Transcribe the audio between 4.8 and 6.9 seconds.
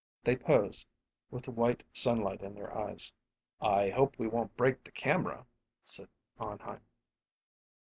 the camera," said Arnheim.